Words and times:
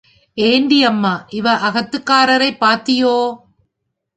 ஏண்டி 0.37 0.83
அம்மா, 0.83 1.25
இவ 1.29 1.53
அகத்துக்காரரைப் 1.69 2.61
பார்த்தியோ?. 2.61 3.15